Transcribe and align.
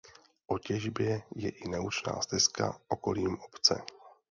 O 0.47 0.57
těžbě 0.59 1.21
je 1.35 1.49
i 1.49 1.67
naučná 1.69 2.21
stezka 2.21 2.79
okolím 2.89 3.39
obce. 3.39 3.83